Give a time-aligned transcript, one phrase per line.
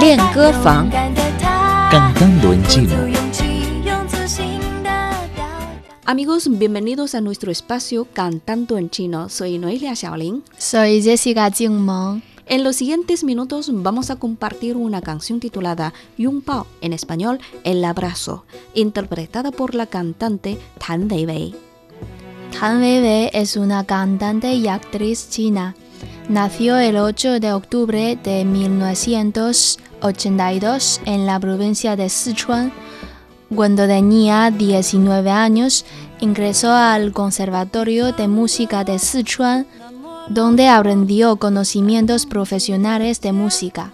[0.00, 0.90] 练歌房
[1.90, 2.96] Cantando en chino.
[6.04, 9.28] Amigos, bienvenidos a nuestro espacio Cantando en Chino.
[9.28, 10.42] Soy Noelia Xiaolin.
[10.58, 12.22] Soy Jessica Jingmeng.
[12.46, 17.84] En los siguientes minutos vamos a compartir una canción titulada Yung Pao, en español El
[17.84, 18.44] Abrazo,
[18.74, 21.54] interpretada por la cantante Tan Weiwei.
[22.58, 25.74] Tan Weiwei es una cantante y actriz china.
[26.29, 32.71] Nació el 8 de octubre de 1982 en la provincia de Sichuan.
[33.55, 35.85] Cuando tenía 19 años,
[36.19, 39.65] ingresó al Conservatorio de Música de Sichuan
[40.29, 43.91] donde aprendió conocimientos profesionales de música.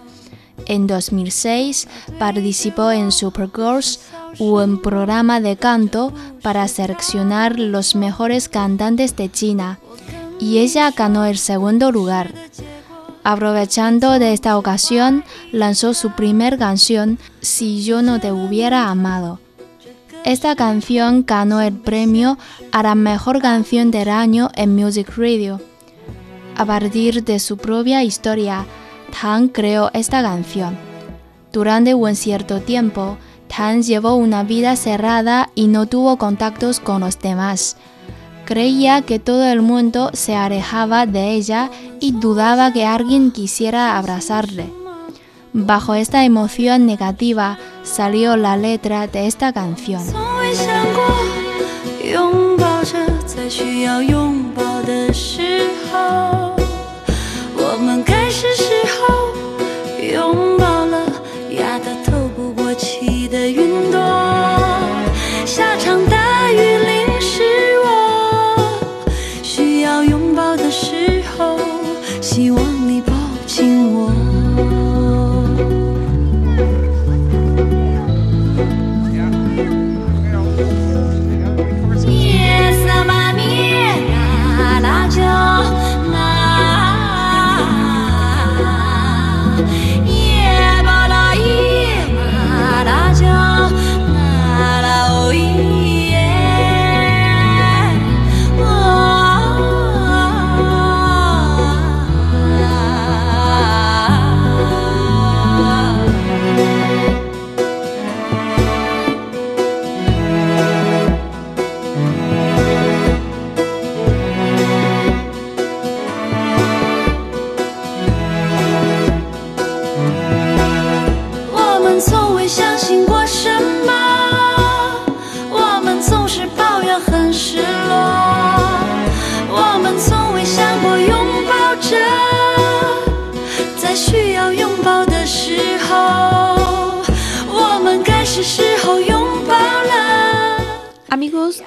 [0.65, 1.88] En 2006
[2.20, 3.99] participó en Supergirls,
[4.40, 9.79] un programa de canto para seleccionar los mejores cantantes de China,
[10.39, 12.33] y ella ganó el segundo lugar.
[13.23, 19.40] Aprovechando de esta ocasión, lanzó su primer canción, Si yo no te hubiera amado.
[20.25, 22.37] Esta canción ganó el premio
[22.71, 25.62] a la mejor canción del año en Music Radio.
[26.55, 28.65] A partir de su propia historia,
[29.21, 30.77] Tan creó esta canción.
[31.51, 37.20] Durante un cierto tiempo, Tan llevó una vida cerrada y no tuvo contactos con los
[37.20, 37.77] demás.
[38.46, 44.72] Creía que todo el mundo se alejaba de ella y dudaba que alguien quisiera abrazarle.
[45.54, 50.04] Bajo esta emoción negativa salió la letra de esta canción.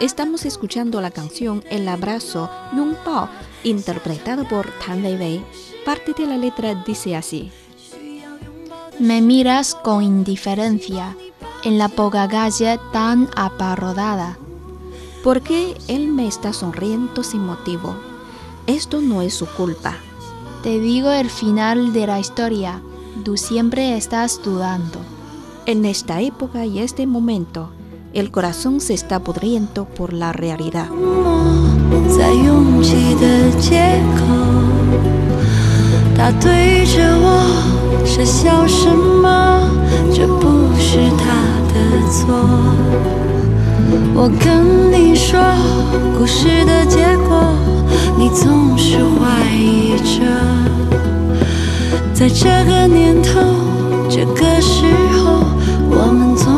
[0.01, 3.29] Estamos escuchando la canción El abrazo Yung Pao,
[3.63, 5.45] interpretada por Tan Weiwei.
[5.85, 7.51] Parte de la letra dice así:
[8.99, 11.17] Me miras con indiferencia
[11.65, 14.39] en la poca calle tan aparrodada.
[15.23, 17.97] ¿Por qué él me está sonriendo sin motivo?
[18.67, 19.97] Esto no es su culpa.
[20.63, 22.83] Te digo el final de la historia,
[23.25, 24.99] tú siempre estás dudando.
[25.65, 27.71] En esta época y este momento,
[28.16, 30.88] el corazón se está pudriendo por la realidad.
[32.10, 34.22] 在拥挤的街口，
[36.16, 37.44] 他对着我
[38.06, 39.62] 傻笑什么？
[40.14, 41.24] 这不是他
[41.72, 41.74] 的
[42.10, 42.20] 错。
[44.14, 45.40] 我跟你说
[46.18, 47.56] 故事的结果，
[48.18, 50.20] 你总是怀疑着。
[52.14, 53.40] 在这个年头，
[54.10, 54.86] 这个时
[55.24, 55.44] 候，
[55.90, 56.55] 我们总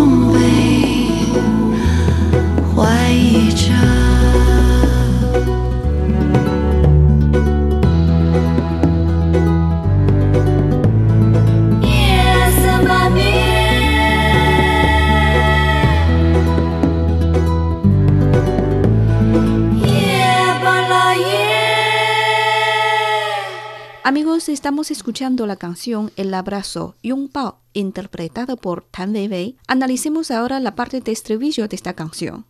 [24.08, 29.58] Amigos, estamos escuchando la canción El abrazo Yung Pao, interpretada por Tan Weiwei.
[29.68, 32.46] Analicemos ahora la parte de estribillo de esta canción.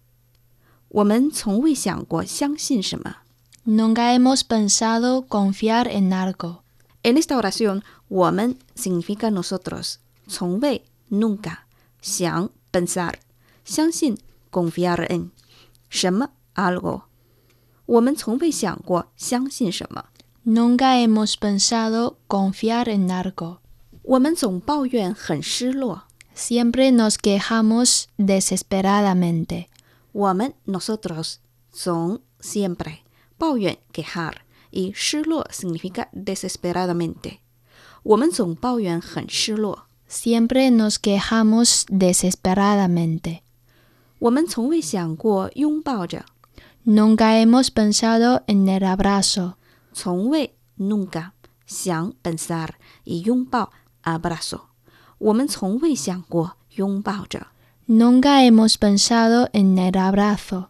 [0.90, 3.18] 我们从未想过相信什么。
[3.66, 6.64] Nunca hemos pensado confiar en algo.
[7.04, 11.66] En esta oración, 我们 significa nosotros, 从未 nunca,
[12.02, 13.16] 想 pensar,
[13.64, 14.18] 相信
[14.52, 15.32] confiar en,
[15.90, 17.04] 什么 algo.
[17.86, 20.06] 我们从未想过相信什么。
[20.48, 23.58] Nunca hemos pensado confiar en algo.
[24.04, 26.04] 我们总抱怨很失落。
[26.36, 29.68] Siempre nos quejamos desesperadamente.
[30.12, 31.40] 我们 nosotros
[31.74, 33.04] son siempre
[33.38, 34.42] 抱怨 quejar
[34.72, 37.38] y 失落 significa desesperadamente。
[38.04, 39.86] 我们总抱怨很失落。
[40.10, 43.40] Siempre nos quejamos desesperadamente.
[44.20, 46.26] 我们从未想过拥抱着，
[46.86, 49.54] Nunca hemos pensado en el abrazo.
[49.94, 51.32] 从未 nunca
[51.66, 52.70] 想 pensar
[53.04, 53.72] y 拥抱
[54.04, 54.62] abrazo。
[55.20, 57.48] 我们从未想过拥抱着，
[57.88, 60.68] Nunca hemos pensado en el abrazo.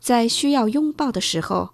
[0.00, 1.70] 在需要拥抱的时候，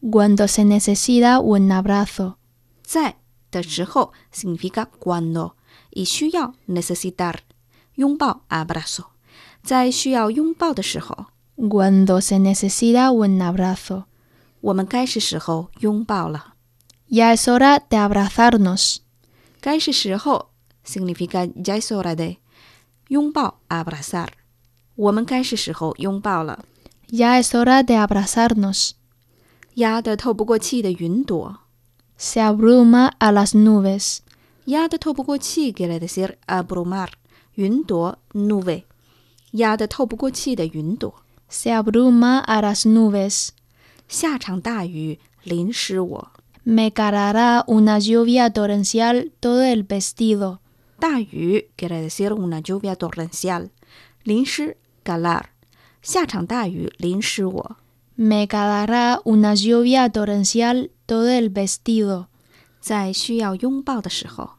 [0.00, 2.34] Cuando se necesita un abrazo.
[2.82, 3.16] 在
[3.50, 5.52] 的时候 significa cuando
[5.90, 7.36] y 需要 necesitar
[7.94, 9.04] 拥抱 abrazo。
[9.62, 11.26] 在需要拥抱的时候，
[11.56, 14.04] Cuando se necesita un abrazo.
[14.60, 16.54] 我们该是时候拥抱了。
[17.08, 18.98] Ya es hora de abrazarnos.
[19.60, 20.50] 该是时候
[20.84, 22.38] significa ya es hora de
[23.08, 24.28] 拥抱 abrazar。
[24.94, 26.64] 我们该是时候拥抱了。
[27.10, 28.92] Ya es hora de abrazarnos.
[29.74, 31.58] 压得透不过气的云朵，
[32.18, 34.18] Se abruma a las nubes.
[34.66, 37.08] 压得透不过气 quiere decir abrumar，
[37.54, 38.84] 云朵 nube，
[39.52, 41.14] 压得透不过气的云朵。
[41.50, 43.48] Se abruma a las nubes.
[44.08, 46.30] 下场大雨淋湿我，
[46.64, 50.58] Me caerá una lluvia torrencial todo el vestido.
[50.98, 53.70] 大雨 quiere decir una lluvia torrencial，
[54.22, 55.46] 淋湿 calar，
[56.02, 57.76] 下场大雨淋湿我。
[58.14, 62.26] Me caerá una lluvia torrencial todo el vestido.
[62.80, 64.50] 在需要拥抱的时候，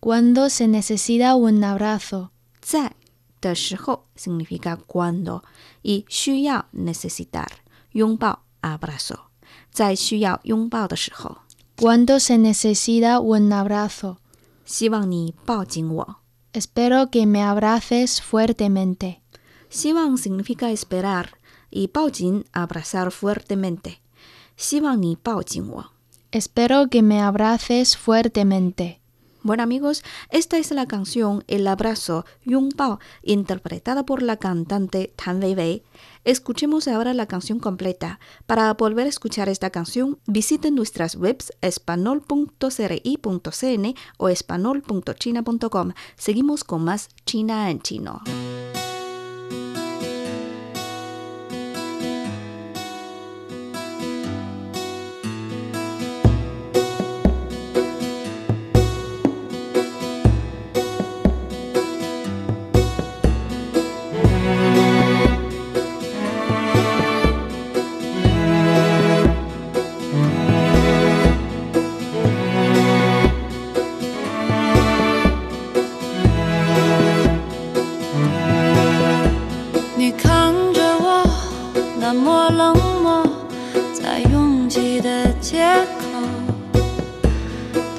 [0.00, 2.28] Cuando se necesita un abrazo.
[2.60, 2.92] 在
[3.40, 5.42] 的时候 significa cuando
[5.82, 7.48] y 需要 necesitar
[7.92, 9.16] 拥抱 abrazo，
[9.72, 11.38] 在需要拥抱的时候，
[11.76, 14.16] Cuando se necesita un abrazo.
[14.64, 16.16] 希望你抱紧我。
[16.52, 19.20] Espero que me abraces fuertemente.
[19.70, 21.26] 希望 significa esperar
[21.70, 23.98] y 抱紧 abrazar fuertemente。
[24.56, 25.86] 希望你抱紧我。
[26.32, 29.00] Espero que me abraces fuertemente.
[29.42, 35.82] Bueno amigos, esta es la canción El abrazo, Yungbao, interpretada por la cantante Tan Weiwei.
[36.25, 38.19] Escuchemos ahora la canción completa.
[38.47, 45.91] Para volver a escuchar esta canción, visiten nuestras webs espanol.cri.cn o espanol.china.com.
[46.17, 48.23] Seguimos con más China en chino.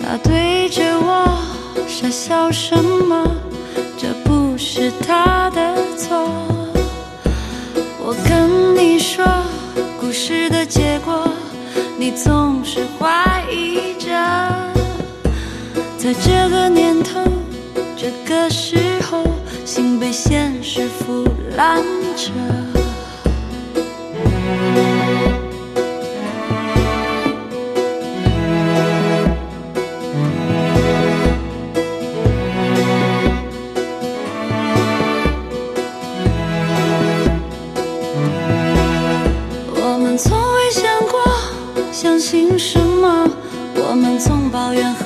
[0.02, 1.38] 他对着我
[1.86, 3.26] 傻笑什么？
[3.98, 6.30] 这不是他的错。
[7.98, 9.24] 我跟你说
[10.00, 11.28] 故事的结果，
[11.98, 14.08] 你总是怀疑着。
[15.98, 17.20] 在这个年头，
[17.96, 19.24] 这个时候，
[19.64, 21.82] 心被现实腐烂
[22.16, 22.65] 着。
[44.76, 45.05] 总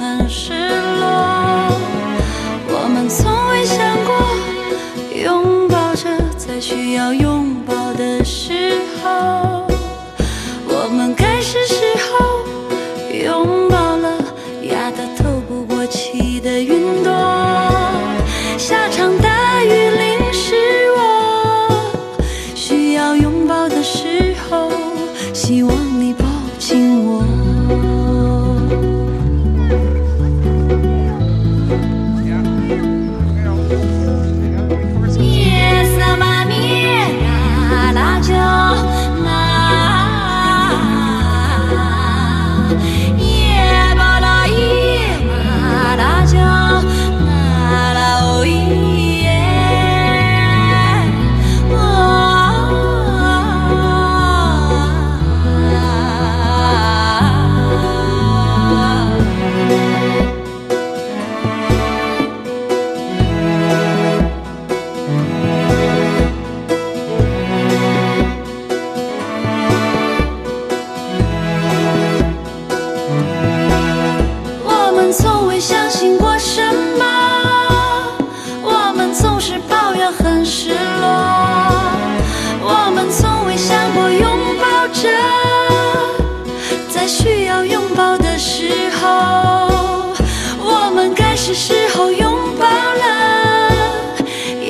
[87.81, 88.69] 拥抱的时
[89.01, 90.13] 候，
[90.59, 93.73] 我们该是时候拥抱了。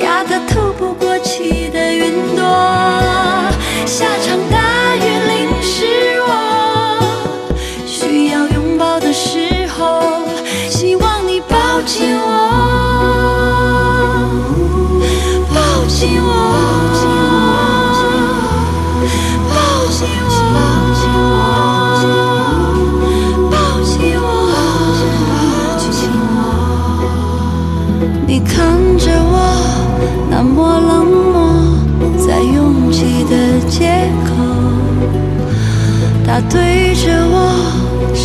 [0.01, 2.41] 压得透不过气的云朵，
[3.85, 4.60] 下场大。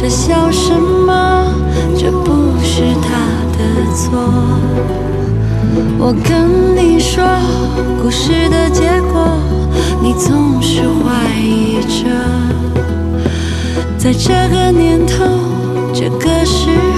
[0.08, 1.52] 笑什么？
[1.98, 3.08] 这不是他
[3.56, 3.58] 的
[3.94, 4.18] 错。
[5.98, 7.24] 我跟你说
[8.02, 9.28] 故事的结果，
[10.02, 12.08] 你总是怀疑着。
[13.98, 15.24] 在这个年头，
[15.92, 16.95] 这个时。